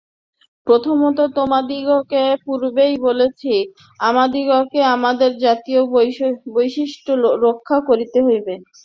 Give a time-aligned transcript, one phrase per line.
[0.67, 3.53] প্রথমত তোমাদিগকে পূর্বেই বলিয়াছি,
[3.99, 5.81] আমাদিগকে আমাদের জাতীয়
[6.55, 7.11] বৈশিষ্ট্য
[7.45, 8.53] রক্ষা করিতে হইবে।